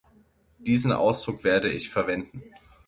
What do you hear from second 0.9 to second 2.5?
Ausdruck werde ich verwenden.